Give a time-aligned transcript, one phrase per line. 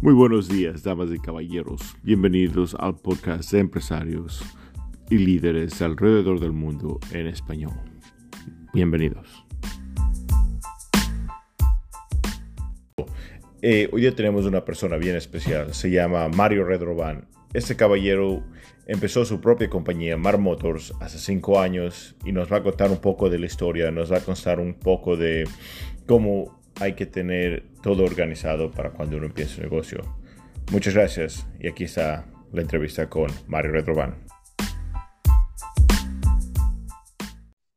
[0.00, 1.96] Muy buenos días, damas y caballeros.
[2.04, 4.44] Bienvenidos al podcast de empresarios
[5.10, 7.72] y líderes alrededor del mundo en español.
[8.72, 9.44] Bienvenidos.
[13.60, 15.74] Eh, hoy día tenemos una persona bien especial.
[15.74, 17.26] Se llama Mario Redroban.
[17.52, 18.44] Este caballero
[18.86, 22.98] empezó su propia compañía, Mar Motors, hace cinco años y nos va a contar un
[22.98, 25.44] poco de la historia, nos va a contar un poco de
[26.06, 30.00] cómo hay que tener todo organizado para cuando uno empiece un negocio.
[30.70, 34.24] Muchas gracias y aquí está la entrevista con Mario Retroban.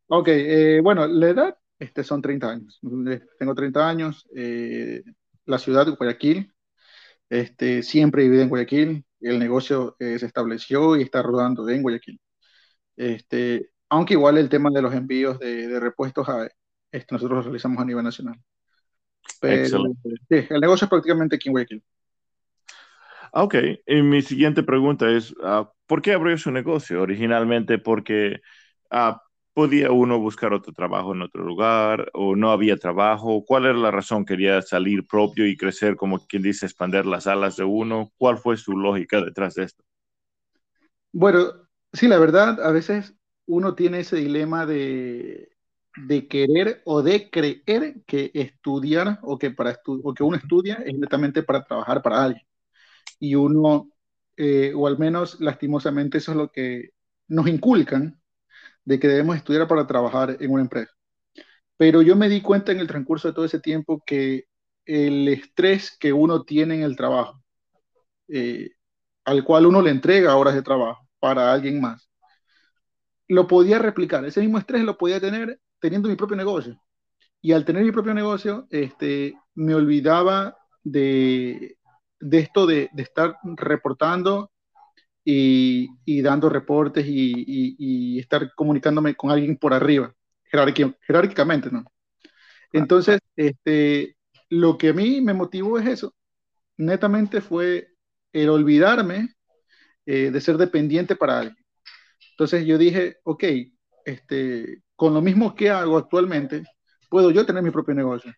[0.08, 2.80] Ok, eh, bueno, la edad este, son 30 años.
[3.40, 4.27] Tengo 30 años.
[4.36, 5.04] Eh,
[5.46, 6.54] la ciudad de Guayaquil,
[7.30, 9.05] este, siempre viví en Guayaquil.
[9.22, 12.20] El negocio eh, se estableció y está rodando en Guayaquil.
[12.98, 16.49] Este, aunque igual el tema de los envíos de, repuestos a,
[16.91, 18.36] este, nosotros lo realizamos a nivel nacional.
[19.40, 19.84] Pero,
[20.30, 21.84] sí, el negocio es prácticamente aquí en Guayaquil.
[23.34, 23.55] Ok,
[23.88, 27.02] y mi siguiente pregunta es, ah, ¿por qué abrió su negocio?
[27.02, 28.41] Originalmente porque
[28.91, 29.16] uh,
[29.54, 33.46] podía uno buscar otro trabajo en otro lugar o no había trabajo.
[33.46, 34.26] ¿Cuál era la razón?
[34.26, 38.12] ¿Quería salir propio y crecer, como quien dice, expandir las alas de uno?
[38.18, 39.84] ¿Cuál fue su lógica detrás de esto?
[41.13, 41.52] Bueno,
[41.94, 45.51] sí, la verdad, a veces uno tiene ese dilema de,
[45.96, 50.98] de querer o de creer que estudiar o que, para o que uno estudia es
[50.98, 52.46] netamente para trabajar para alguien.
[53.20, 53.90] Y uno,
[54.38, 56.92] eh, o al menos lastimosamente eso es lo que
[57.28, 58.22] nos inculcan,
[58.86, 60.92] de que debemos estudiar para trabajar en una empresa.
[61.78, 64.46] Pero yo me di cuenta en el transcurso de todo ese tiempo que
[64.86, 67.44] el estrés que uno tiene en el trabajo,
[68.30, 68.72] eh,
[69.25, 72.09] al cual uno le entrega horas de trabajo para alguien más,
[73.28, 74.25] lo podía replicar.
[74.25, 76.79] Ese mismo estrés lo podía tener teniendo mi propio negocio.
[77.41, 81.78] Y al tener mi propio negocio, este, me olvidaba de,
[82.19, 84.51] de esto de, de, estar reportando
[85.25, 87.33] y, y dando reportes y,
[87.78, 90.13] y, estar comunicándome con alguien por arriba,
[90.44, 91.83] jerárquicamente, ¿no?
[92.72, 94.16] Entonces, este,
[94.50, 96.13] lo que a mí me motivó es eso.
[96.77, 97.89] Netamente fue
[98.33, 99.35] el olvidarme
[100.06, 101.57] eh, de ser dependiente para alguien.
[102.31, 103.44] Entonces yo dije, ok,
[104.06, 106.63] este, con lo mismo que hago actualmente,
[107.09, 108.31] puedo yo tener mi propio negocio.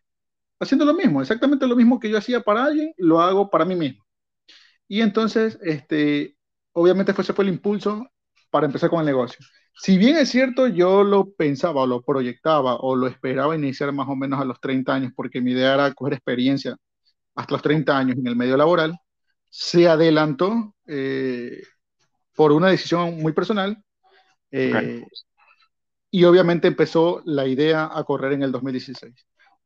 [0.61, 3.75] Haciendo lo mismo, exactamente lo mismo que yo hacía para alguien, lo hago para mí
[3.75, 4.01] mismo.
[4.87, 6.37] Y entonces, este,
[6.71, 8.07] obviamente fue, ese fue el impulso
[8.49, 9.45] para empezar con el negocio.
[9.75, 14.07] Si bien es cierto, yo lo pensaba o lo proyectaba o lo esperaba iniciar más
[14.07, 16.77] o menos a los 30 años, porque mi idea era coger experiencia
[17.35, 18.97] hasta los 30 años en el medio laboral,
[19.49, 21.61] se adelantó eh,
[22.33, 23.83] por una decisión muy personal.
[24.49, 25.03] Eh,
[26.13, 29.15] y obviamente empezó la idea a correr en el 2016.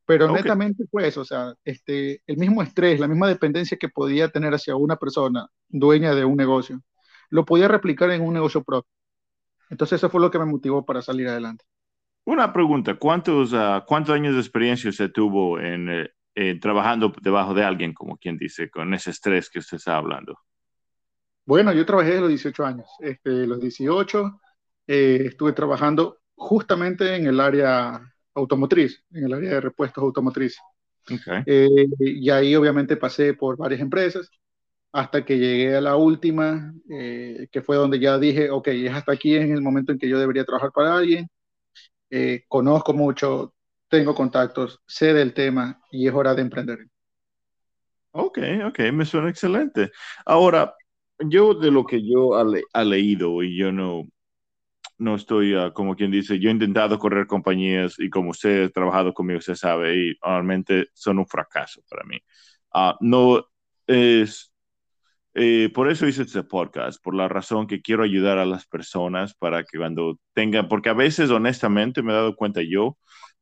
[0.06, 4.30] Pero netamente fue eso, o sea, este, el mismo estrés, la misma dependencia que podía
[4.30, 6.80] tener hacia una persona dueña de un negocio,
[7.28, 8.90] lo podía replicar en un negocio propio.
[9.68, 11.66] Entonces eso fue lo que me motivó para salir adelante.
[12.24, 17.64] Una pregunta, ¿cuántos, uh, cuántos años de experiencia se tuvo en, eh, trabajando debajo de
[17.64, 20.34] alguien, como quien dice, con ese estrés que usted está hablando?
[21.44, 22.86] Bueno, yo trabajé desde los 18 años.
[23.00, 24.40] Este, los 18
[24.86, 28.00] eh, estuve trabajando justamente en el área
[28.34, 30.60] automotriz, en el área de repuestos automotrices.
[31.46, 34.30] Eh, y ahí obviamente pasé por varias empresas
[34.92, 39.12] hasta que llegué a la última, eh, que fue donde ya dije, ok, es hasta
[39.12, 41.28] aquí en el momento en que yo debería trabajar para alguien,
[42.10, 43.54] eh, conozco mucho,
[43.88, 46.86] tengo contactos, sé del tema y es hora de emprender.
[48.12, 49.90] Ok, ok, me suena excelente.
[50.24, 50.74] Ahora,
[51.18, 54.04] yo de lo que yo he leído y yo no,
[54.98, 58.68] no estoy, uh, como quien dice, yo he intentado correr compañías y como usted ha
[58.70, 62.18] trabajado conmigo, usted sabe, y normalmente son un fracaso para mí.
[62.74, 63.46] Uh, no
[63.86, 64.52] es,
[65.34, 69.34] eh, por eso hice este podcast, por la razón que quiero ayudar a las personas
[69.34, 72.98] para que cuando tengan, porque a veces honestamente me he dado cuenta yo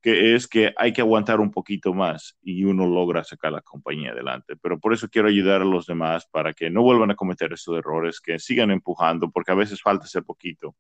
[0.06, 4.12] que es que hay que aguantar un poquito más y uno logra sacar la compañía
[4.12, 4.55] adelante.
[4.56, 7.76] Pero por eso quiero ayudar a los demás para que no vuelvan a cometer esos
[7.76, 10.76] errores, que sigan empujando, porque a veces falta ese poquito.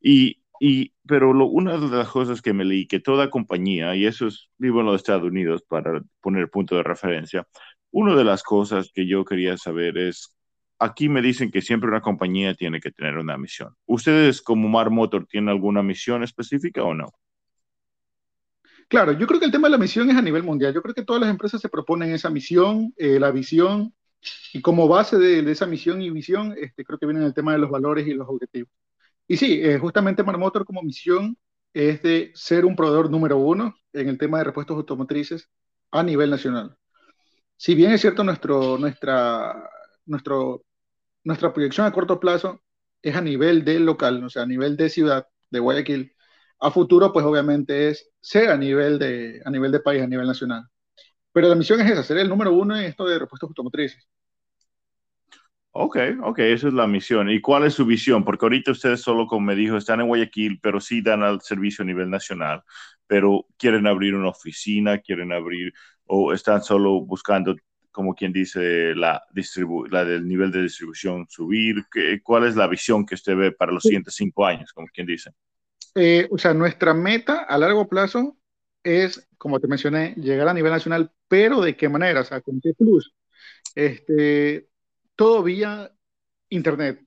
[0.00, 0.42] Y,
[1.06, 4.48] pero lo, una de las cosas que me leí, que toda compañía, y eso es,
[4.58, 7.46] vivo en los Estados Unidos para poner punto de referencia,
[7.90, 10.34] una de las cosas que yo quería saber es,
[10.78, 13.74] aquí me dicen que siempre una compañía tiene que tener una misión.
[13.86, 17.12] ¿Ustedes como Mar Motor tienen alguna misión específica o no?
[18.88, 20.72] Claro, yo creo que el tema de la misión es a nivel mundial.
[20.72, 23.94] Yo creo que todas las empresas se proponen esa misión, eh, la visión,
[24.52, 27.52] y como base de, de, esa misión y visión, este, creo que viene el tema
[27.52, 28.70] de los valores y los objetivos.
[29.28, 31.36] Y sí, eh, justamente Marmotor como misión
[31.74, 35.50] es de ser un proveedor número uno en el tema de repuestos automotrices
[35.92, 36.76] a nivel nacional.
[37.56, 39.70] si bien es cierto nuestro, nuestra,
[40.06, 40.64] nuestro,
[41.24, 42.62] nuestra proyección a corto plazo
[43.02, 46.14] es a nivel de local, o sea, a nivel de ciudad de Guayaquil,
[46.60, 50.26] a futuro pues obviamente es ser a nivel de, a nivel de país, a nivel
[50.28, 50.64] nacional.
[51.32, 54.08] Pero la misión es esa, ser el número uno en esto de repuestos automotrices.
[55.80, 57.30] Ok, ok, esa es la misión.
[57.30, 58.24] ¿Y cuál es su visión?
[58.24, 61.84] Porque ahorita ustedes solo, como me dijo, están en Guayaquil, pero sí dan al servicio
[61.84, 62.64] a nivel nacional,
[63.06, 65.72] pero quieren abrir una oficina, quieren abrir,
[66.06, 67.54] o están solo buscando,
[67.92, 69.22] como quien dice, la,
[69.90, 71.84] la del nivel de distribución subir.
[71.92, 75.06] ¿Qué, ¿Cuál es la visión que usted ve para los siguientes cinco años, como quien
[75.06, 75.30] dice?
[75.94, 78.36] Eh, o sea, nuestra meta a largo plazo
[78.82, 82.22] es, como te mencioné, llegar a nivel nacional, pero ¿de qué manera?
[82.22, 83.14] O sea, con qué plus.
[83.76, 84.66] Este,
[85.18, 85.92] todo vía
[86.50, 87.02] Internet.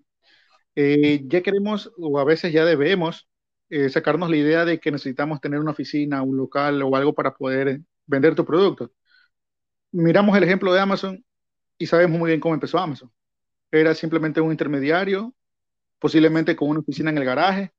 [0.75, 3.29] Eh, ya queremos, o a veces ya debemos,
[3.69, 7.35] eh, sacarnos la idea de que necesitamos tener una oficina, un local o algo para
[7.35, 8.91] poder vender tu producto.
[9.91, 11.25] Miramos el ejemplo de Amazon
[11.77, 13.11] y sabemos muy bien cómo empezó Amazon.
[13.71, 15.35] Era simplemente un intermediario,
[15.99, 17.73] posiblemente con una oficina en el garaje,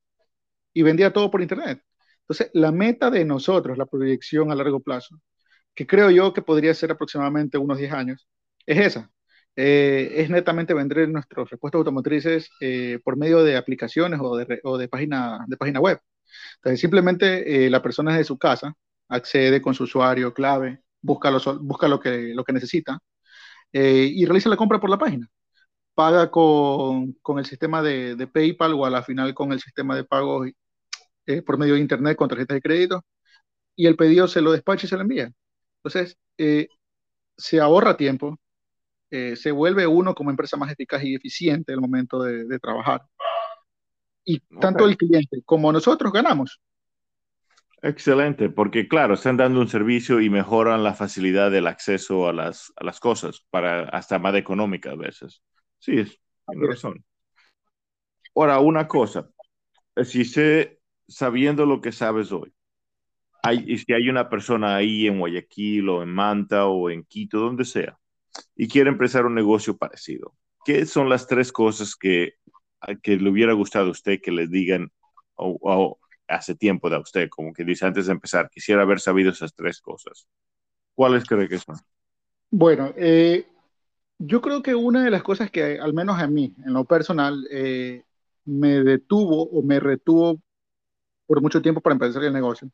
[0.73, 1.83] y vendía todo por Internet.
[2.21, 5.19] Entonces, la meta de nosotros, la proyección a largo plazo,
[5.75, 8.27] que creo yo que podría ser aproximadamente unos 10 años,
[8.67, 9.11] es esa,
[9.55, 14.77] eh, es netamente vender nuestros repuestos automotrices eh, por medio de aplicaciones o de, o
[14.77, 15.99] de, página, de página web.
[16.57, 18.73] Entonces, simplemente eh, la persona de su casa
[19.09, 22.99] accede con su usuario clave, busca lo, busca lo, que, lo que necesita
[23.73, 25.27] y realiza la compra por la página.
[25.95, 29.95] Paga con, con el sistema de, de, PayPal o a la final con el sistema
[29.95, 30.45] de pago
[31.45, 33.05] por medio de Internet con tarjetas de crédito
[33.75, 35.31] y el pedido se lo despacha y se lo envía.
[35.83, 36.17] Entonces,
[37.37, 38.39] se ahorra tiempo,
[39.15, 43.03] eh, se vuelve uno como empresa más eficaz y eficiente en el momento de, trabajar.
[44.25, 46.59] Y tanto el cliente como nosotros ganamos.
[47.83, 52.73] Excelente, porque claro, están dando un servicio y mejoran la facilidad del acceso a las,
[52.75, 55.43] a las cosas, para hasta más económica a veces.
[55.77, 57.05] Sí, es, tiene razón.
[58.33, 59.29] Ahora, una cosa,
[60.03, 62.51] si sé, sabiendo lo que sabes hoy,
[63.43, 67.37] hay, y si hay una persona ahí en Guayaquil o en Manta o en Quito,
[67.37, 67.95] donde sea,
[68.55, 70.35] y quiere empezar un negocio parecido,
[70.65, 72.35] ¿qué son las tres cosas que,
[73.01, 74.91] que le hubiera gustado a usted que le digan
[75.35, 79.53] o, hace tiempo de usted, como que dice antes de empezar, quisiera haber sabido esas
[79.53, 80.27] tres cosas?
[80.95, 81.75] ¿Cuáles cree que son?
[82.49, 83.45] Bueno, eh,
[84.19, 87.45] yo creo que una de las cosas que al menos a mí, en lo personal,
[87.51, 88.03] eh,
[88.45, 90.41] me detuvo o me retuvo
[91.25, 92.69] por mucho tiempo para empezar el negocio,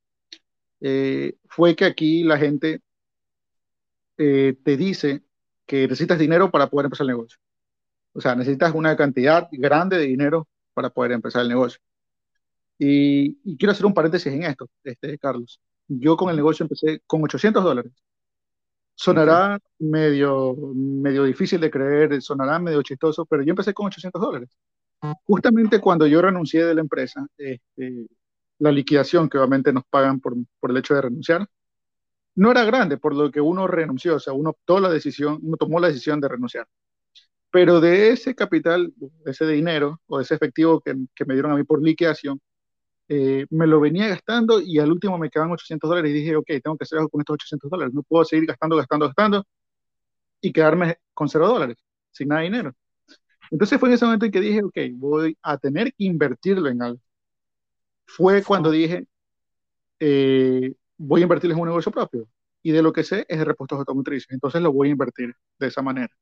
[0.82, 2.82] eh, fue que aquí la gente
[4.18, 5.24] te dice
[5.70, 7.38] que necesitas dinero para poder empezar el negocio.
[8.14, 11.80] O sea, necesitas una cantidad grande de dinero para poder empezar el negocio.
[12.80, 15.62] Y, quiero hacer un paréntesis en esto, este, Carlos.
[15.88, 17.92] Yo con el negocio empecé con 800 dólares.
[18.96, 24.50] Sonará medio, medio difícil de creer, sonará medio chistoso, pero yo empecé con 800 dólares.
[25.26, 28.08] Justamente cuando yo renuncié de la empresa, este,
[28.58, 31.48] la liquidación que obviamente nos pagan por, por el hecho de renunciar,
[32.36, 35.58] no era grande, por lo que uno renunció, o sea, uno tomó la decisión, uno
[35.58, 36.68] tomó la decisión de renunciar.
[37.52, 40.94] Pero de ese capital, de ese dinero o ese efectivo que,
[41.26, 42.40] me dieron a mí por liquidación,
[43.08, 46.48] eh, me lo venía gastando y al último me quedaban 800 dólares y dije, ok,
[46.64, 49.46] tengo que hacer algo con estos 800 dólares, no puedo seguir gastando, gastando, gastando
[50.42, 51.78] y quedarme con cero dólares,
[52.12, 52.74] sin nada de dinero.
[53.52, 56.82] Entonces fue en ese momento en que dije, ok, voy a tener que invertirlo en
[56.82, 57.02] algo.
[58.06, 59.08] Fue cuando dije,
[60.00, 62.28] eh, voy a invertir en un negocio propio.
[62.62, 64.30] Y de lo que sé es de repuestos automotrices.
[64.32, 66.14] Entonces lo voy a invertir de esa manera.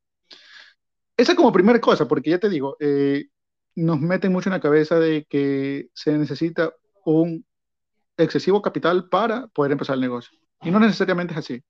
[1.17, 3.25] Esa como primera cosa, porque ya te digo, eh,
[3.75, 6.72] nos meten mucho en la cabeza de que se necesita
[7.05, 7.43] un
[8.17, 10.38] excesivo capital para poder empezar el negocio.
[10.62, 11.63] Y no necesariamente es así.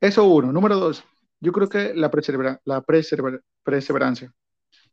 [0.00, 0.52] Eso uno.
[0.52, 1.02] Número dos,
[1.40, 2.10] yo creo que la,
[2.64, 4.32] la perseverancia.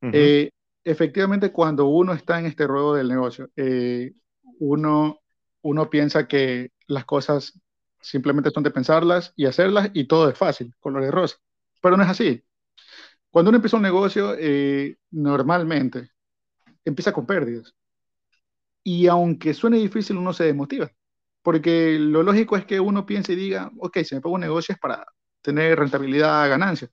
[0.02, 0.52] Eh,
[0.84, 4.14] efectivamente, cuando uno está en este ruedo del negocio, eh,
[4.60, 5.20] uno,
[5.62, 7.60] uno piensa que las cosas
[8.02, 11.38] simplemente son de pensarlas y hacerlas y todo es fácil, color de rosa.
[11.82, 12.44] Pero no es así.
[13.30, 16.12] Cuando uno empieza un negocio, eh, normalmente
[16.86, 17.76] empieza con pérdidas.
[18.84, 20.92] Y aunque suene difícil, uno se desmotiva.
[21.42, 24.74] Porque lo lógico es que uno piense y diga, ok, si me pongo un negocio
[24.74, 25.06] es para
[25.42, 26.90] tener rentabilidad, ganancia.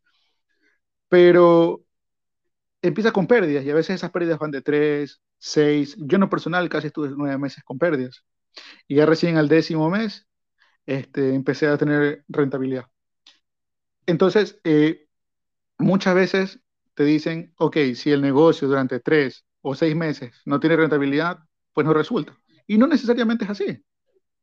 [1.08, 1.84] Pero
[2.82, 5.96] empieza con pérdidas y a veces esas pérdidas van de tres, seis.
[5.98, 8.24] Yo en lo personal casi estuve nueve meses con pérdidas.
[8.88, 10.26] Y ya recién al décimo mes
[10.86, 12.86] este, empecé a tener rentabilidad.
[14.06, 15.06] Entonces, eh,
[15.78, 16.60] muchas veces
[16.94, 21.40] te dicen, ok, si el negocio durante tres o seis meses no tiene rentabilidad,
[21.72, 22.36] pues no resulta.
[22.66, 23.84] Y no necesariamente es así.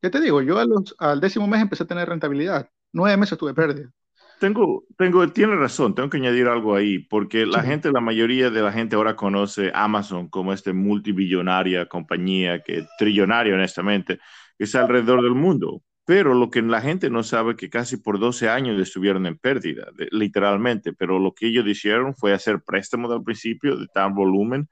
[0.01, 0.57] Ya te digo, yo
[0.99, 2.69] al décimo mes empecé a tener rentabilidad.
[2.93, 3.91] Nueve meses tuve pérdida.
[4.39, 8.61] Tengo, tengo, tiene razón, tengo que añadir algo ahí, porque la gente, la mayoría de
[8.61, 14.19] la gente ahora conoce Amazon como este multibillonaria compañía, que trillonaria honestamente,
[14.57, 15.83] que es alrededor del mundo.
[16.05, 19.91] Pero lo que la gente no sabe que casi por 12 años estuvieron en pérdida,
[20.09, 20.91] literalmente.
[20.91, 24.67] Pero lo que ellos hicieron fue hacer préstamos al principio de tal volumen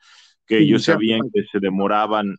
[0.47, 2.37] que ellos sabían que se demoraban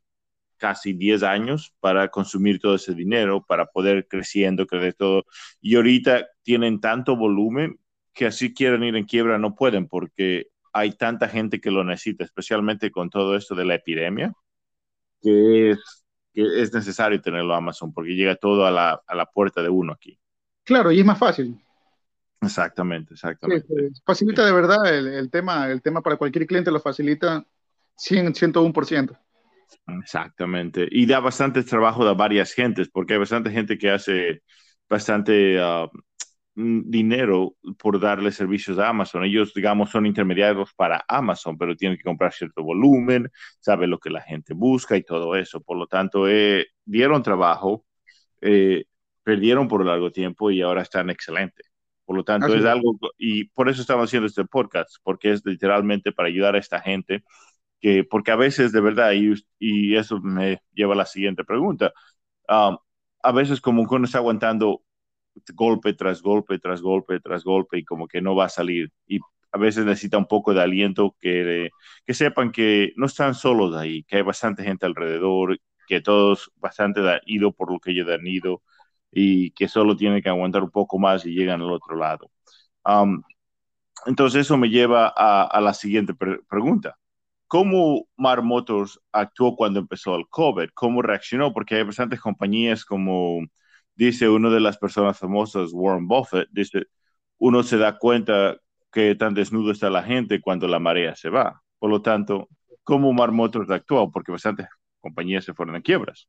[0.56, 5.24] casi 10 años para consumir todo ese dinero, para poder creciendo, crecer todo.
[5.60, 7.78] Y ahorita tienen tanto volumen
[8.14, 12.24] que así quieren ir en quiebra, no pueden porque hay tanta gente que lo necesita,
[12.24, 14.32] especialmente con todo esto de la epidemia,
[15.20, 19.60] que es, que es necesario tenerlo Amazon porque llega todo a la, a la puerta
[19.62, 20.18] de uno aquí.
[20.64, 21.54] Claro, y es más fácil.
[22.40, 23.66] Exactamente, exactamente.
[24.06, 27.44] facilita de verdad el, el, tema, el tema para cualquier cliente, lo facilita
[27.94, 29.18] 100, 101%.
[30.00, 30.88] Exactamente.
[30.90, 34.40] Y da bastante trabajo a varias gentes, porque hay bastante gente que hace
[34.88, 35.88] bastante mm,
[36.58, 39.24] dinero por darle servicios a Amazon.
[39.24, 44.10] Ellos, digamos, son intermediarios para Amazon, pero tienen que comprar cierto volumen, saben lo que
[44.10, 45.60] la gente busca y todo eso.
[45.60, 47.84] Por lo tanto, eh, dieron trabajo,
[48.40, 48.84] eh,
[49.22, 51.70] perdieron por largo tiempo y ahora están excelentes.
[52.04, 56.10] Por lo tanto, es algo, y por eso estamos haciendo este podcast, porque es literalmente
[56.10, 57.22] para ayudar a esta gente
[57.80, 61.92] que, porque a veces de verdad, y, y eso me lleva a la siguiente pregunta,
[62.48, 62.78] um,
[63.22, 64.82] a veces como uno está aguantando
[65.54, 69.18] golpe tras golpe, tras golpe, tras golpe, y como que no va a salir, y
[69.52, 71.70] a veces necesita un poco de aliento, que,
[72.06, 77.00] que sepan que no están solos ahí, que hay bastante gente alrededor, que todos bastante
[77.00, 78.62] han ido por lo que ellos han ido,
[79.10, 82.30] y que solo tienen que aguantar un poco más y llegan al otro lado.
[84.06, 86.14] Entonces eso me lleva a, a la siguiente
[86.48, 86.96] pregunta.
[87.46, 90.70] ¿Cómo Mar Motors actuó cuando empezó el COVID?
[90.74, 91.52] ¿Cómo reaccionó?
[91.52, 93.40] Porque hay bastantes compañías como
[93.98, 96.86] dice una de las personas famosas, Warren Buffett, dice,
[97.38, 98.56] uno se da cuenta
[98.92, 101.60] que tan desnudo está la gente cuando la marea se va.
[101.78, 102.48] Por lo tanto,
[102.84, 104.10] ¿cómo Mar Motors actuó?
[104.10, 104.68] Porque bastantes
[105.00, 106.28] compañías se fueron en quiebras.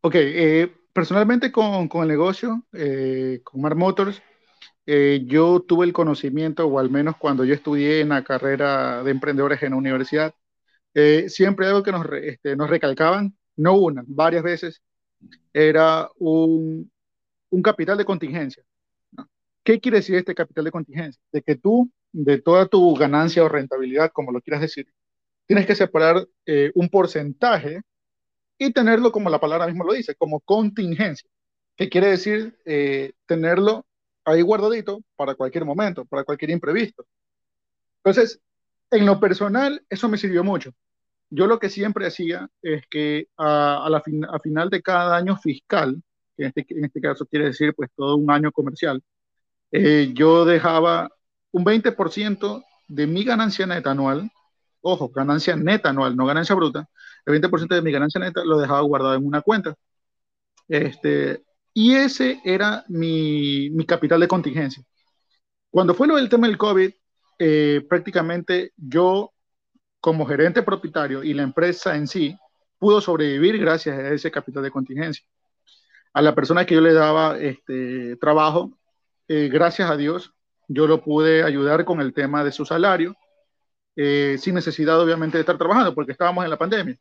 [0.00, 4.20] Ok, eh, personalmente con, con, el negocio, eh, con Mar Motors,
[4.84, 9.10] eh, yo tuve el conocimiento, o al menos cuando yo estudié en la carrera de
[9.12, 10.34] emprendedores en la universidad,
[10.94, 14.82] eh, siempre algo que nos, este, nos recalcaban, no una, varias veces,
[15.52, 16.90] era un,
[17.50, 18.62] un capital de contingencia.
[19.64, 21.20] ¿Qué quiere decir este capital de contingencia?
[21.32, 24.88] De que tú, de toda tu ganancia o rentabilidad, como lo quieras decir,
[25.46, 27.82] tienes que separar eh, un porcentaje
[28.58, 31.28] y tenerlo, como la palabra mismo lo dice, como contingencia.
[31.76, 32.58] ¿Qué quiere decir
[33.26, 33.86] tenerlo
[34.28, 37.06] ahí guardadito para cualquier momento, para cualquier imprevisto.
[37.98, 38.40] Entonces,
[38.90, 40.72] en lo personal, eso me sirvió mucho.
[41.30, 46.02] Yo lo que siempre hacía es que a, la a final de cada año fiscal,
[46.36, 49.02] que en este, en este caso quiere decir pues todo un año comercial,
[49.72, 51.10] eh, yo dejaba
[51.52, 54.30] un 20% de mi ganancia neta anual,
[54.80, 56.88] ojo, ganancia neta anual, no ganancia bruta,
[57.26, 59.74] el 20% de mi ganancia neta lo dejaba guardado en una cuenta.
[60.68, 61.42] Este,
[61.74, 64.82] y ese era mi, mi capital de contingencia.
[65.70, 66.90] Cuando fue lo del tema del COVID,
[67.38, 69.32] eh, prácticamente yo,
[70.00, 72.36] como gerente propietario y la empresa en sí,
[72.78, 75.26] pudo sobrevivir gracias a ese capital de contingencia.
[76.12, 78.78] A la persona que yo le daba este, trabajo,
[79.26, 80.32] eh, gracias a Dios,
[80.68, 83.16] yo lo pude ayudar con el tema de su salario,
[83.96, 86.96] eh, sin necesidad obviamente de estar trabajando, porque estábamos en la pandemia.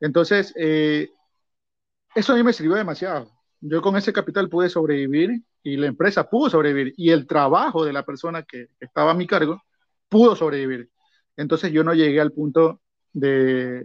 [0.00, 3.34] Entonces, eso a mí me sirvió demasiado
[3.66, 7.94] yo con ese capital pude sobrevivir y la empresa pudo sobrevivir y el trabajo de
[7.94, 9.62] la persona que, estaba a mi cargo
[10.08, 10.90] pudo sobrevivir.
[11.36, 12.80] Entonces yo no llegué al punto
[13.12, 13.82] de,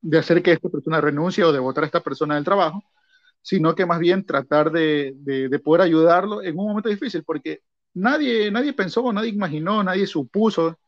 [0.00, 2.84] de hacer que esta persona renuncie o de votar a esta persona del trabajo,
[3.42, 7.60] sino que más bien tratar de, de, poder ayudarlo en un momento difícil, porque
[7.94, 10.78] nadie, nadie pensó, nadie imaginó, nadie supuso,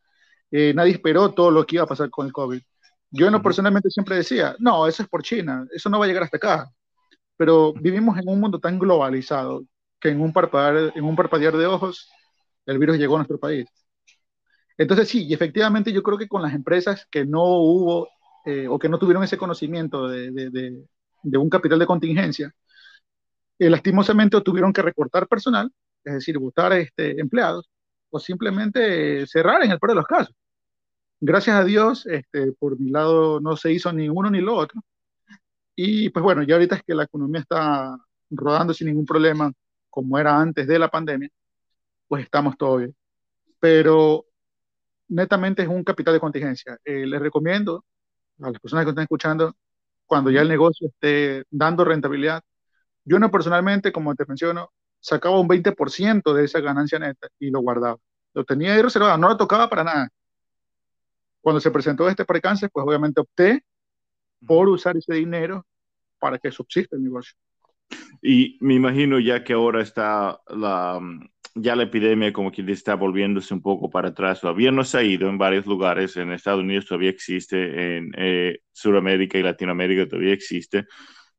[0.50, 2.60] eh, nadie esperó todo lo que iba a pasar con el COVID.
[3.10, 6.24] Yo no personalmente siempre decía, no, eso es por China, eso no va a llegar
[6.24, 6.70] hasta acá
[7.38, 9.62] pero vivimos en un mundo tan globalizado
[10.00, 12.10] que en un parpadear, en un parpadear de ojos
[12.66, 13.66] el virus llegó a nuestro país.
[14.78, 18.08] Entonces sí, y efectivamente yo creo que con las empresas que no hubo
[18.44, 20.50] eh, o que no tuvieron ese conocimiento de, de,
[21.22, 22.54] de, un capital de contingencia,
[23.58, 25.70] eh, lastimosamente tuvieron que recortar personal,
[26.04, 27.68] es decir, buscar este, empleados,
[28.10, 30.34] o simplemente cerrar en el peor de los casos.
[31.20, 34.80] Gracias a Dios, este, por mi lado no se hizo ni uno ni lo otro,
[35.76, 37.96] y pues bueno, ya ahorita es que la economía está
[38.30, 39.52] rodando sin ningún problema,
[39.90, 41.30] como era antes de la pandemia,
[42.08, 42.96] pues estamos todo bien.
[43.60, 44.27] Pero
[45.08, 46.78] netamente es un capital de contingencia.
[46.84, 47.84] Eh, les recomiendo
[48.40, 49.54] a las personas que están escuchando,
[50.06, 52.42] cuando ya el negocio esté dando rentabilidad,
[53.04, 57.60] yo no personalmente, como te menciono, sacaba un 20% de esa ganancia neta y lo
[57.60, 57.98] guardaba.
[58.34, 60.08] Lo tenía ahí reservado, no lo tocaba para nada.
[61.40, 63.64] Cuando se presentó este precáncer, pues obviamente opté
[64.46, 65.64] por usar ese dinero
[66.18, 67.34] para que subsista el negocio.
[68.20, 71.00] Y me imagino ya que ahora está la,
[71.60, 74.40] ya la epidemia como que está volviéndose un poco para atrás.
[74.40, 76.16] Todavía no se ha ido en varios lugares.
[76.16, 80.86] En Estados Unidos todavía existe, en eh, Sudamérica y Latinoamérica todavía existe.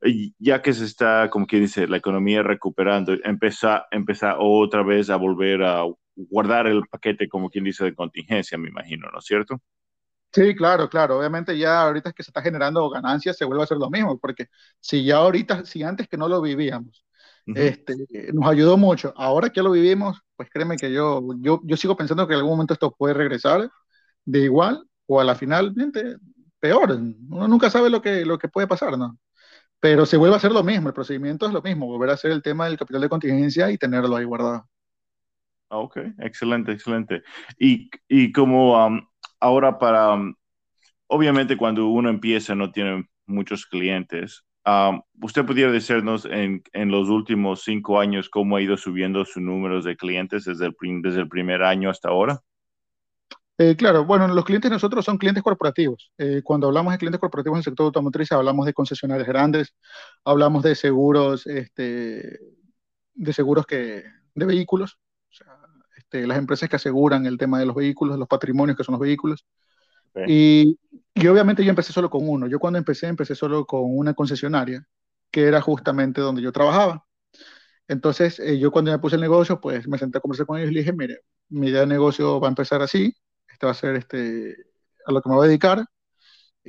[0.01, 5.09] Y ya que se está, como quien dice, la economía recuperando, empezar, empezar otra vez
[5.09, 5.83] a volver a
[6.15, 9.61] guardar el paquete, como quien dice, de contingencia, me imagino, ¿no es cierto?
[10.31, 11.17] Sí, claro, claro.
[11.17, 14.47] Obviamente ya ahorita que se está generando ganancias se vuelve a hacer lo mismo, porque
[14.79, 17.03] si ya ahorita, si antes que no lo vivíamos,
[17.47, 17.95] este,
[18.33, 22.27] nos ayudó mucho, ahora que lo vivimos, pues créeme que yo, yo, yo sigo pensando
[22.27, 23.69] que en algún momento esto puede regresar
[24.25, 26.17] de igual o a la finalmente
[26.59, 26.91] peor.
[26.91, 29.17] Uno nunca sabe lo que, lo que puede pasar, ¿no?
[29.79, 32.31] Pero se vuelve a hacer lo mismo, el procedimiento es lo mismo, volver a hacer
[32.31, 34.67] el tema del capital de contingencia y tenerlo ahí guardado.
[35.69, 37.21] Ah, ok, excelente, excelente.
[37.59, 38.75] Y, y como
[39.39, 40.17] ahora para,
[41.07, 44.43] obviamente cuando uno empieza no tiene muchos clientes,
[45.21, 49.95] ¿usted pudiera decirnos en, los últimos cinco años cómo ha ido subiendo su número de
[49.95, 52.41] clientes desde el, desde el primer año hasta ahora?
[53.61, 56.13] Eh, claro, bueno, los clientes nosotros son clientes corporativos.
[56.17, 59.75] Eh, cuando hablamos de clientes corporativos en el sector automotriz, hablamos de concesionarios grandes,
[60.23, 62.39] hablamos de seguros, este,
[63.13, 64.97] de seguros que, de vehículos,
[65.97, 69.01] este, las empresas que aseguran el tema de los vehículos, los patrimonios que son los
[69.01, 69.45] vehículos.
[70.27, 70.79] Y,
[71.13, 72.47] y, obviamente yo empecé solo con uno.
[72.47, 74.85] Yo cuando empecé, empecé solo con una concesionaria,
[75.31, 77.05] que era justamente donde yo trabajaba.
[77.87, 80.71] Entonces, eh, yo cuando me puse el negocio, pues me senté a conversar con ellos
[80.71, 83.15] y les dije, mire, mi idea de negocio va a empezar así,
[83.47, 84.55] este va a ser este,
[85.05, 85.85] a lo que me voy a dedicar,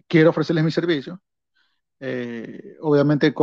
[0.09, 1.21] quiero ofrecerles mi servicio.
[2.03, 3.35] Eh, obviamente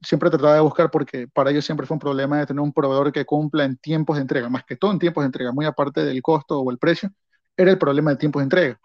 [0.00, 3.12] siempre trataba de buscar porque para ellos siempre fue un problema de tener un proveedor
[3.12, 6.04] que cumpla en tiempos de entrega, más que todo en tiempos de entrega, muy aparte
[6.04, 7.10] del costo o el precio,
[7.56, 8.80] era el problema de tiempos de entrega.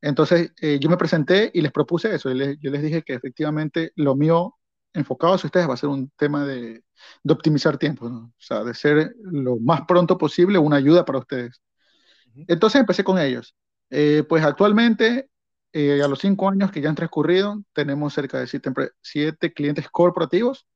[0.00, 4.14] Entonces eh, yo me presenté y les propuse eso, yo les dije que efectivamente lo
[4.14, 4.56] mío
[4.92, 6.82] enfocado a ustedes va a ser un tema de,
[7.22, 11.60] de optimizar tiempo, o sea, de ser lo más pronto posible una ayuda para ustedes.
[12.48, 13.54] Entonces empecé con ellos.
[13.90, 15.30] Eh, pues actualmente,
[15.72, 18.46] eh, a los cinco años que ya han transcurrido, tenemos cerca de
[19.02, 20.66] siete, clientes corporativos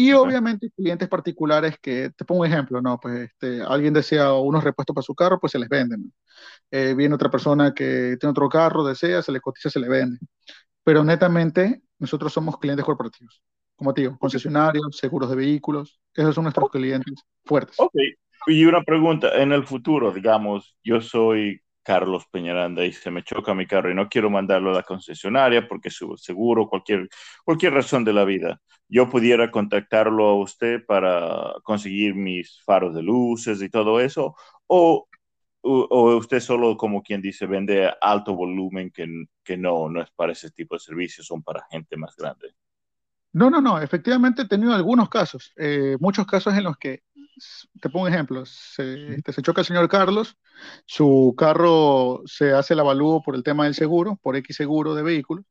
[0.00, 2.98] y obviamente clientes particulares que, te pongo un ejemplo, ¿no?
[2.98, 6.10] Pues este, alguien desea unos repuestos para su carro, pues se les venden.
[6.70, 10.18] Eh, viene otra persona que tiene otro carro, desea, se le cotiza, se le vende.
[10.82, 13.42] Pero netamente, nosotros somos clientes corporativos.
[13.76, 17.76] Como te digo, concesionarios, seguros de vehículos, esos son nuestros clientes fuertes.
[17.78, 17.92] Ok,
[18.46, 23.54] y una pregunta, en el futuro, digamos, yo soy Carlos Peñaranda y se me choca
[23.54, 27.08] mi carro y no quiero mandarlo a la concesionaria porque su seguro, cualquier,
[27.44, 33.02] cualquier razón de la vida, yo pudiera contactarlo a usted para conseguir mis faros de
[33.02, 34.34] luces y todo eso,
[34.66, 35.08] o,
[35.62, 39.06] o, usted solo, como quien dice, vende alto volumen que,
[39.44, 42.54] que no, no es para ese tipo de servicios, son para gente más grande.
[43.32, 47.04] No, no, no, efectivamente he tenido algunos casos, eh, muchos casos en los que
[47.80, 50.36] te pongo un ejemplo, se, este, se, choca el señor Carlos,
[50.86, 55.02] su carro se hace el avalúo por el tema del seguro, por X seguro de
[55.02, 55.44] vehículos,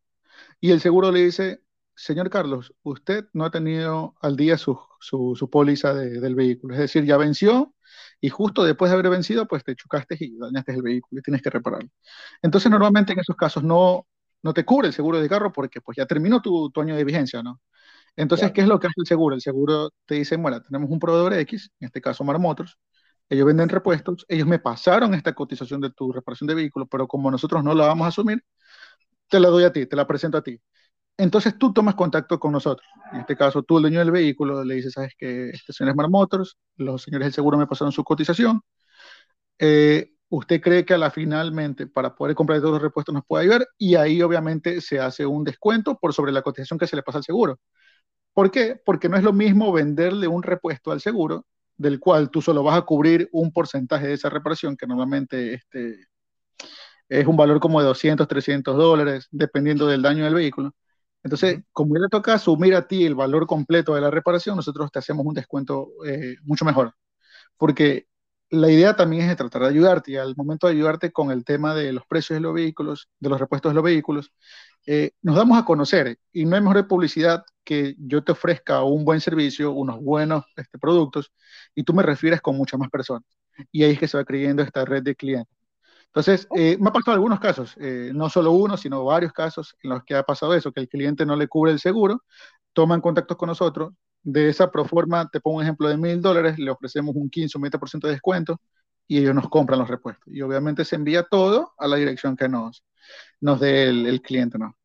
[0.60, 1.62] y el seguro le dice,
[1.96, 7.06] señor Carlos, usted no ha tenido al día su, su, póliza del vehículo, es decir,
[7.06, 7.74] ya venció
[8.22, 11.42] y justo después de haber vencido, pues te chocaste y dañaste el vehículo y tienes
[11.42, 11.90] que repararlo.
[12.42, 14.08] Entonces, normalmente en esos casos no,
[14.44, 17.04] no te cubre el seguro de carro porque pues ya terminó tu, tu año de
[17.04, 17.62] vigencia, ¿no?
[18.16, 19.36] Entonces, ¿qué es lo que hace el seguro?
[19.36, 22.78] El seguro te dice, bueno, tenemos un proveedor X, en este caso Mar Motors,
[23.30, 27.30] ellos venden repuestos, ellos me pasaron esta cotización de tu reparación de vehículo, pero como
[27.32, 28.44] nosotros no la vamos a asumir,
[29.30, 30.60] te la doy a ti, te la presento a ti.
[31.18, 32.88] Entonces tú tomas contacto con nosotros.
[33.14, 35.98] En este caso, tú, el dueño del vehículo, le dices, sabes que este señor es
[35.98, 38.62] Mar Motors, los señores del seguro me pasaron su cotización.
[39.60, 43.44] Eh, usted cree que a la finalmente para poder comprar todos los repuestos nos puede
[43.44, 47.04] ayudar y ahí obviamente se hace un descuento por sobre la cotización que se le
[47.04, 47.60] pasa al seguro.
[48.40, 48.82] ¿Por qué?
[48.86, 52.78] Porque no es lo mismo venderle un repuesto al seguro, del cual tú solo vas
[52.78, 56.08] a cubrir un porcentaje de esa reparación, que normalmente este,
[57.10, 60.74] es un valor como de 200, 300 dólares, dependiendo del daño del vehículo.
[61.22, 64.90] Entonces, como ya le toca asumir a ti el valor completo de la reparación, nosotros
[64.90, 66.94] te hacemos un descuento eh, mucho mejor.
[67.58, 68.08] Porque
[68.52, 71.76] la idea también es tratar de ayudarte y al momento de ayudarte con el tema
[71.76, 74.32] de los precios de los vehículos, de los repuestos de los vehículos,
[74.86, 79.06] eh, nos damos a conocer y no hay mejor publicidad que yo te ofrezca un
[79.06, 81.32] buen servicio, unos buenos este, productos
[81.76, 83.24] y tú me refieres con muchas más personas.
[83.72, 85.56] Y ahí es que se va creyendo esta red de clientes.
[86.08, 89.92] Entonces, eh, me ha pasado algunos casos, eh, no solo uno, sino varios casos en
[89.92, 92.24] los que ha pasado eso, que el cliente no le cubre el seguro,
[92.74, 96.72] toman contacto con nosotros, de esa proforma, te pongo un ejemplo de mil dólares, le
[96.72, 98.60] ofrecemos un 15 o 20% de descuento
[99.08, 100.34] y ellos nos compran los repuestos.
[100.34, 102.84] Y obviamente se envía todo a la dirección que nos,
[103.42, 104.78] nos dé el, cliente, ¿no?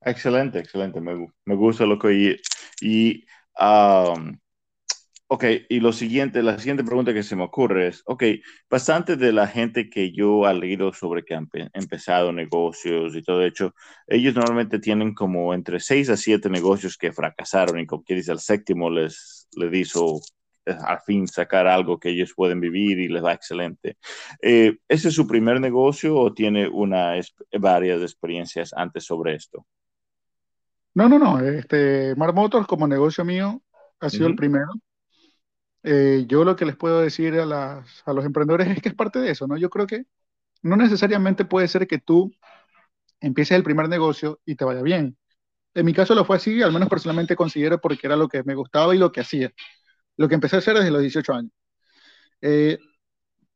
[0.00, 1.00] Excelente, excelente.
[1.00, 2.12] Me, gusta lo que...
[2.12, 2.36] Y,
[2.80, 3.26] y
[3.58, 4.38] um,
[5.32, 8.24] Ok, y lo siguiente, la siguiente pregunta que se me ocurre es, ok,
[8.68, 13.44] bastante de la gente que yo he leído sobre que han empezado negocios y todo
[13.44, 13.72] hecho,
[14.08, 18.32] ellos normalmente tienen como entre seis a siete negocios que fracasaron y como que dice,
[18.32, 20.20] el séptimo les, les hizo
[20.66, 23.98] eh, al fin sacar algo que ellos pueden vivir y les va excelente.
[24.42, 27.12] Eh, ¿Ese es su primer negocio o tiene una,
[27.56, 29.64] varias experiencias antes sobre esto?
[30.92, 31.38] No, no, no.
[31.38, 33.62] Este, Mar Motors como negocio mío
[34.00, 34.72] ha sido el primero.
[35.82, 39.30] Eh, yo lo que les puedo decir a, los emprendedores es que es parte de
[39.30, 39.56] eso, ¿no?
[39.56, 40.04] Yo creo que
[40.62, 42.32] no necesariamente puede ser que tú
[43.20, 45.18] empieces el primer negocio y te vaya bien.
[45.74, 48.54] En mi caso lo fue así, al menos personalmente considero porque era lo que me
[48.54, 49.52] gustaba y lo que hacía.
[50.16, 51.52] Lo que empecé a hacer desde los 18 años.
[52.42, 52.78] Eh,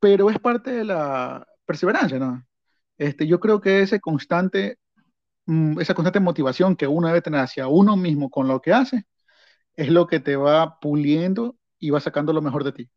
[0.00, 2.44] pero es parte de la perseverancia, ¿no?
[2.98, 4.78] Este, yo creo que ese constante,
[5.46, 9.06] mm, esa constante motivación que uno debe tener hacia uno mismo con lo que hace,
[9.76, 12.88] es lo que te va puliendo y va sacando lo mejor de ti.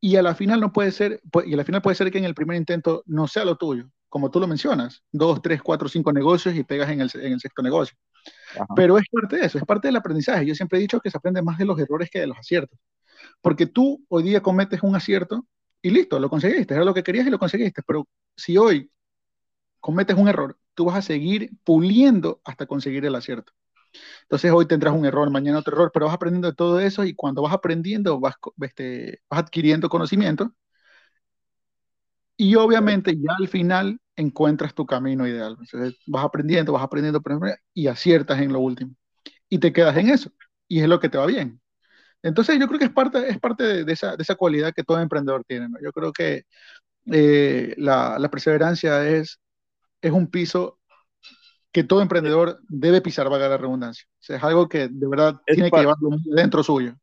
[0.00, 2.24] Y a la final no puede ser, y a la final puede ser que en
[2.24, 6.14] el primer intento no sea lo tuyo, como tú lo mencionas, dos, tres, cuatro, cinco
[6.14, 7.94] negocios y pegas en el, en el sexto negocio.
[8.74, 10.46] Pero es parte de eso, es parte del aprendizaje.
[10.46, 12.78] Yo siempre he dicho que se aprende más de los errores que de los aciertos.
[13.42, 15.46] Porque tú hoy día cometes un acierto
[15.82, 17.82] y listo, lo conseguiste, era lo que querías y lo conseguiste.
[17.86, 18.90] Pero si hoy
[19.78, 23.52] cometes un error, tú vas a seguir puliendo hasta conseguir el acierto.
[24.22, 27.14] Entonces hoy tendrás un error, mañana otro error, pero vas aprendiendo de todo eso y
[27.14, 30.52] cuando vas aprendiendo vas, este, vas adquiriendo conocimiento
[32.36, 35.56] y obviamente ya al final encuentras tu camino ideal.
[36.06, 37.22] Vas aprendiendo, vas aprendiendo,
[37.74, 38.94] y aciertas en lo último.
[39.48, 40.30] Y te quedas en eso.
[40.68, 41.60] Y es lo que te va bien.
[42.22, 45.00] Entonces yo creo que es parte, es parte de, esa, de esa cualidad que todo
[45.00, 45.68] emprendedor tiene.
[45.82, 46.44] Yo creo que
[47.12, 49.40] eh, la, la, perseverancia es,
[50.02, 50.80] es un piso
[51.72, 54.06] que todo emprendedor debe pisar, vaga la redundancia.
[54.06, 56.94] O sea, es algo que de verdad tiene que llevarlo dentro suyo.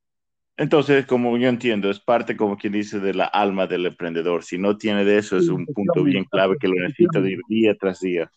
[0.58, 4.44] Entonces, como yo entiendo, es parte, como quien dice, de la alma del emprendedor.
[4.44, 8.02] Si no tiene de eso, es un punto bien clave que lo necesita día tras
[8.02, 8.30] día.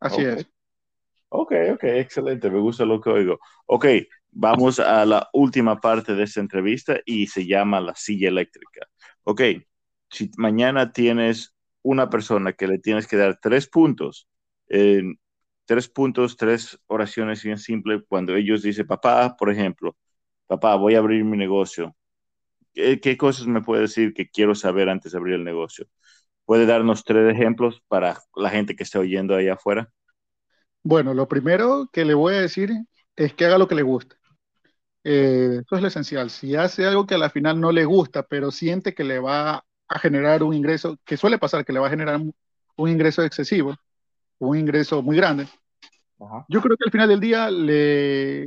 [0.00, 0.46] Así es.
[1.30, 2.50] Ok, ok, excelente.
[2.50, 3.40] Me gusta lo que oigo.
[3.66, 3.86] Ok,
[4.30, 8.86] vamos a la última parte de esta entrevista y se llama la silla eléctrica.
[9.22, 9.40] Ok,
[10.10, 14.28] si mañana tienes una persona que le tienes que dar tres puntos
[14.68, 18.02] tres puntos, tres oraciones bien simples.
[18.08, 19.96] Cuando ellos dicen, papá, por ejemplo,
[20.46, 21.94] papá, voy a abrir mi negocio.
[22.74, 25.86] ¿Qué, cosas me puede decir que quiero saber antes de abrir el negocio?
[26.44, 29.90] ¿Puede darnos tres ejemplos para la gente que está oyendo allá afuera?
[30.82, 32.70] Bueno, lo primero que le voy a decir
[33.16, 34.16] es que haga lo que le gusta.
[35.04, 36.30] Eh, eso es lo esencial.
[36.30, 39.64] Si hace algo que a la final no le gusta, pero siente que le va
[39.88, 42.20] a generar un ingreso, que suele pasar que le va a generar
[42.76, 43.76] un ingreso excesivo,
[44.38, 45.46] un ingreso muy grande,
[46.48, 48.42] yo creo que al final del día le,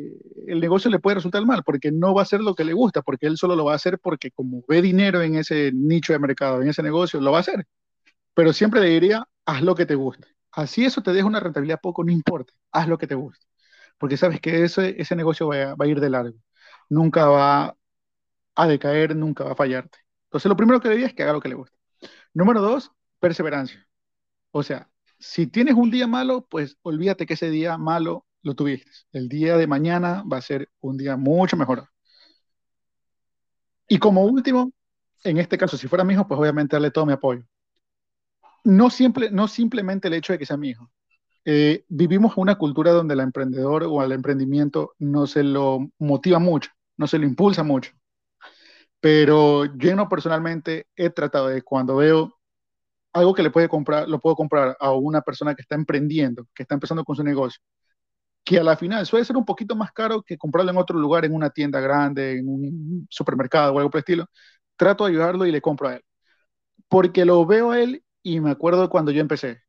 [0.48, 3.02] el negocio le puede resultar mal porque no va a hacer lo que le gusta,
[3.02, 6.20] porque él solo lo va a hacer porque como ve dinero en ese nicho de
[6.20, 7.68] mercado, en ese negocio, lo va a hacer.
[8.34, 10.28] Pero siempre le diría, haz lo que te guste.
[10.52, 13.46] Así eso te deja una rentabilidad poco, no importa, haz lo que te guste.
[13.98, 16.38] Porque sabes que ese, ese negocio va a, va a ir de largo.
[16.90, 17.76] Nunca va
[18.56, 20.00] a decaer, nunca va a fallarte.
[20.26, 21.78] Entonces lo primero que le diría es que haga lo que le guste.
[22.34, 23.88] Número dos, perseverancia.
[24.52, 28.90] O sea, si tienes un día malo, pues olvídate que ese día malo lo tuviste.
[29.12, 31.88] El día de mañana va a ser un día mucho mejor.
[33.88, 34.72] Y como último,
[35.24, 37.44] en este caso, si fuera mi hijo, pues obviamente darle todo mi apoyo.
[38.64, 40.90] No, siempre, no simplemente el hecho de que sea mi hijo.
[41.46, 46.72] Eh, vivimos una cultura donde el emprendedor o el emprendimiento no se lo motiva mucho,
[46.98, 47.94] no se lo impulsa mucho.
[49.00, 52.37] Pero yo no personalmente he tratado de cuando veo
[53.20, 56.64] algo que le puede comprar, lo puedo comprar a una persona que está emprendiendo, que
[56.64, 57.62] está empezando con su negocio,
[58.44, 61.26] que a la final suele ser un poquito más caro que comprarlo en otro lugar,
[61.26, 64.26] en una tienda grande, en un supermercado o algo por el estilo,
[64.78, 66.04] trato de ayudarlo y le compro a él.
[66.90, 69.62] Porque lo veo a él y me acuerdo cuando yo empecé.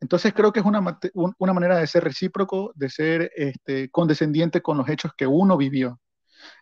[0.00, 0.98] Entonces creo que es una,
[1.38, 6.00] una manera de ser recíproco, de ser este, condescendiente con los hechos que uno vivió.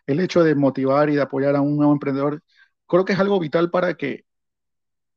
[0.07, 2.43] El hecho de motivar y de apoyar a un nuevo emprendedor,
[2.87, 4.25] creo que es algo vital para que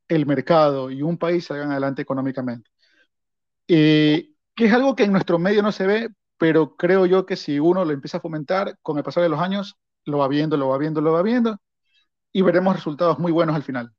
[0.07, 2.69] el mercado y un país salgan adelante económicamente.
[3.67, 7.59] que es algo que en nuestro medio no se ve, pero creo yo que si
[7.59, 10.69] uno lo empieza a fomentar, con el pasar de los años, lo va viendo, lo
[10.69, 11.57] va viendo, lo va viendo,
[12.33, 13.91] y veremos resultados muy buenos al final.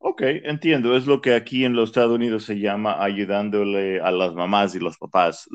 [0.00, 0.96] Ok, entiendo.
[0.96, 4.78] Es lo que aquí en los Estados Unidos se llama ayudándole a las mamás y
[4.78, 5.48] los papás.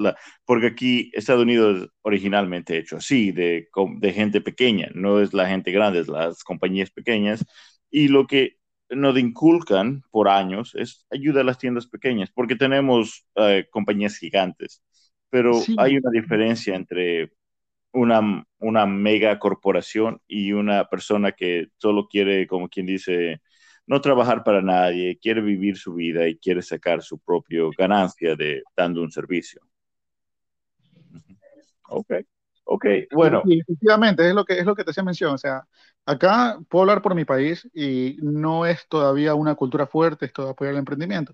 [0.46, 5.48] porque aquí Estados Unidos es originalmente hecho así, de, de gente pequeña, no es la
[5.48, 7.46] gente grande, es las compañías pequeñas.
[7.90, 8.58] Y lo que
[8.96, 14.84] nos inculcan por años es ayuda a las tiendas pequeñas, porque tenemos eh, compañías gigantes.
[15.30, 17.32] Pero hay una diferencia entre
[17.92, 23.42] una, una mega corporación y una persona que solo quiere, como quien dice,
[23.86, 28.64] no trabajar para nadie, quiere vivir su vida y quiere sacar su propia ganancia de
[28.76, 29.62] dando un servicio.
[31.90, 32.14] Ok,
[32.66, 33.44] ok, bueno.
[33.48, 35.34] efectivamente, es lo que es lo que te hacía mención.
[35.34, 35.68] O sea,
[36.06, 40.52] acá puedo hablar por mi país y no es todavía una cultura fuerte esto de
[40.52, 41.34] apoyar el emprendimiento.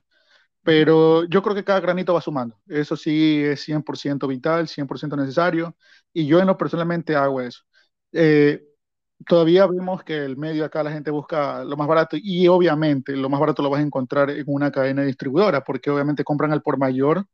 [0.64, 2.60] Pero yo creo que cada granito va sumando.
[2.68, 5.76] Eso sí es 100% vital, 100% necesario.
[6.14, 7.62] Y yo en lo personalmente hago eso.
[8.12, 8.64] Eh,
[9.28, 13.30] todavía vemos que el medio acá la gente busca lo más barato y obviamente lo
[13.30, 16.78] más barato lo vas a encontrar en una cadena distribuidora porque obviamente compran al por
[16.78, 17.26] mayor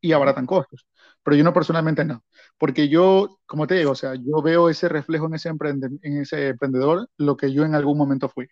[0.00, 0.86] y abaratan costos.
[1.22, 2.24] Pero yo no personalmente no,
[2.58, 6.48] porque yo, como te digo, o sea, yo veo ese reflejo en ese, en ese
[6.48, 8.48] emprendedor, lo que yo en algún momento fui.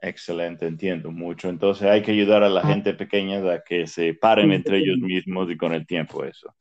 [0.00, 1.48] Excelente, entiendo mucho.
[1.48, 2.66] Entonces hay que ayudar a la ah.
[2.66, 6.54] gente pequeña a que se paren entre ellos mismos y con el tiempo eso.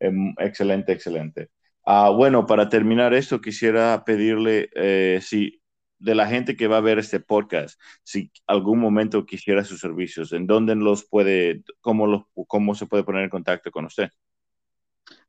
[0.00, 1.50] Em, excelente, excelente.
[1.84, 5.60] Ah, bueno, para terminar esto, quisiera pedirle eh, si
[5.98, 10.32] de la gente que va a ver este podcast, si algún momento quisiera sus servicios,
[10.32, 14.08] ¿en dónde los puede, cómo, los, cómo se puede poner en contacto con usted?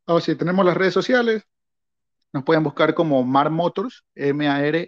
[0.06, 1.44] Oh, sí, tenemos las redes sociales,
[2.34, 4.86] nos pueden buscar como Mar Motors, M-A-R-M-O-T-O-R-S,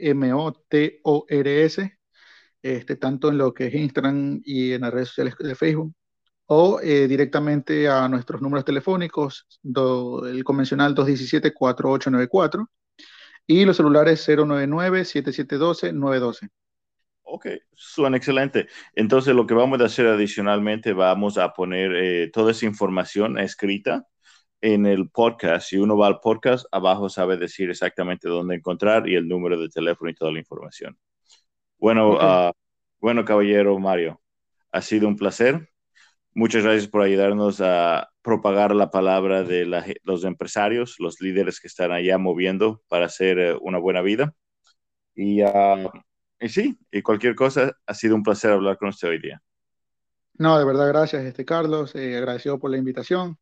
[2.62, 5.94] este, tanto en lo que es Instagram y en las redes sociales de Facebook
[6.46, 12.68] o eh, directamente a nuestros números telefónicos, el convencional 217-4894
[13.48, 16.50] y los celulares 099-7712-912.
[17.24, 18.68] Ok, suena excelente.
[18.94, 24.06] Entonces lo que vamos a hacer adicionalmente, vamos a poner eh, toda esa información escrita
[24.64, 25.68] en el podcast.
[25.68, 29.68] Si uno va al podcast, abajo sabe decir exactamente dónde encontrar y el número de
[29.68, 30.98] teléfono y toda la información.
[31.78, 32.54] Bueno, ah,
[33.02, 34.22] bueno, caballero Mario,
[34.72, 35.70] ha sido un placer.
[36.34, 39.66] Muchas gracias por ayudarnos a propagar la palabra de
[40.04, 44.34] los empresarios, los líderes que están allá moviendo para hacer eh, una buena vida.
[45.46, 45.92] Ah,
[46.40, 49.42] y, sí, y cualquier cosa, ha sido un placer hablar con usted hoy día.
[50.36, 53.38] No, de verdad, gracias, este Carlos, eh, agradecido por la invitación.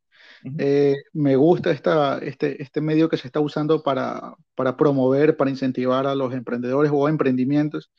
[0.58, 5.52] Eh, me gusta esta, este, este medio que se está usando para, para promover, para
[5.52, 7.92] incentivar a los emprendedores o emprendimientos.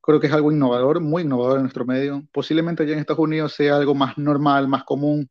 [0.00, 2.22] Creo que es algo innovador, muy innovador en nuestro medio.
[2.32, 5.28] Posiblemente allá en Estados Unidos sea algo más normal, más común,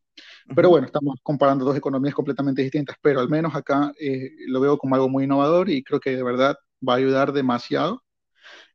[0.56, 4.77] pero bueno, estamos comparando dos economías completamente distintas, pero al menos acá eh, lo veo
[4.77, 6.56] como algo muy innovador y creo que de verdad
[6.88, 8.03] va a ayudar demasiado.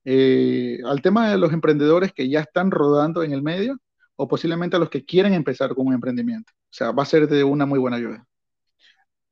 [0.04, 3.78] Eh, al tema de los emprendedores que ya están rodando en el medio
[4.22, 6.52] o posiblemente a los que quieren empezar con un emprendimiento.
[6.54, 8.24] O sea, va a ser de una muy buena ayuda.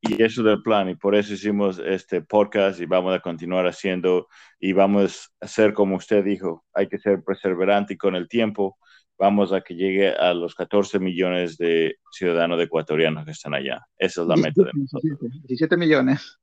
[0.00, 4.26] Y eso del plan, y por eso hicimos este podcast y vamos a continuar haciendo
[4.59, 8.79] y vamos a hacer como usted dijo, hay que ser perseverante y con el tiempo
[9.16, 13.87] vamos a que llegue a los 14 millones de ciudadanos ecuatorianos que están allá.
[13.96, 15.18] Esa es la meta de nosotros.
[15.46, 16.38] 17 millones.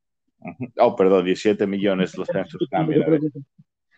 [0.77, 3.19] Oh, perdón, 17 millones los censos cambian.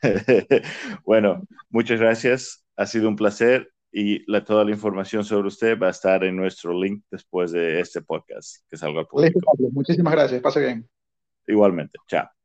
[1.05, 2.65] bueno, muchas gracias.
[2.77, 6.35] Ha sido un placer y la, toda la información sobre usted va a estar en
[6.35, 9.39] nuestro link después de este podcast que salga al público.
[9.71, 10.89] Muchísimas gracias, pase bien.
[11.47, 12.38] Igualmente, chao.